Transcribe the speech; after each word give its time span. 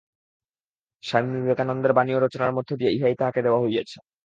স্বামী 1.03 1.29
বিবেকানন্দের 1.35 1.93
বাণী 1.93 2.11
ও 2.13 2.19
রচনার 2.19 2.51
মধ্য 2.53 2.69
দিয়া 2.75 2.91
ইহাই 2.91 3.15
তাহাকে 3.15 3.39
দেওয়া 3.41 3.59
হইয়াছে। 3.63 3.97